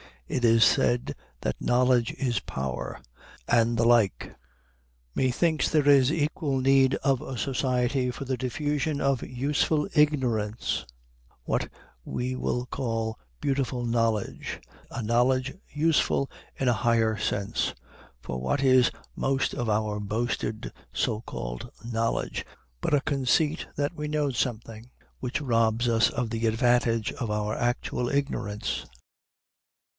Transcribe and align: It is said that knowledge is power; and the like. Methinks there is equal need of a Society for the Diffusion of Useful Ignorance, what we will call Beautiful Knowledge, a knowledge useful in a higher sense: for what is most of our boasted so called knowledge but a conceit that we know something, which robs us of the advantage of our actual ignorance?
It 0.27 0.45
is 0.45 0.63
said 0.63 1.13
that 1.41 1.61
knowledge 1.61 2.13
is 2.13 2.39
power; 2.39 3.01
and 3.47 3.77
the 3.77 3.83
like. 3.83 4.33
Methinks 5.13 5.69
there 5.69 5.87
is 5.87 6.11
equal 6.11 6.57
need 6.59 6.95
of 7.03 7.21
a 7.21 7.37
Society 7.37 8.09
for 8.09 8.23
the 8.25 8.37
Diffusion 8.37 8.99
of 9.01 9.21
Useful 9.21 9.89
Ignorance, 9.93 10.85
what 11.43 11.69
we 12.05 12.35
will 12.35 12.65
call 12.65 13.19
Beautiful 13.41 13.85
Knowledge, 13.85 14.61
a 14.89 15.03
knowledge 15.03 15.53
useful 15.67 16.31
in 16.55 16.69
a 16.69 16.73
higher 16.73 17.17
sense: 17.17 17.75
for 18.21 18.39
what 18.41 18.63
is 18.63 18.89
most 19.15 19.53
of 19.53 19.69
our 19.69 19.99
boasted 19.99 20.71
so 20.93 21.19
called 21.21 21.69
knowledge 21.85 22.43
but 22.79 22.93
a 22.93 23.01
conceit 23.01 23.67
that 23.75 23.93
we 23.95 24.07
know 24.07 24.31
something, 24.31 24.89
which 25.19 25.41
robs 25.41 25.89
us 25.89 26.09
of 26.09 26.29
the 26.29 26.47
advantage 26.47 27.11
of 27.11 27.29
our 27.29 27.53
actual 27.55 28.07
ignorance? 28.07 28.85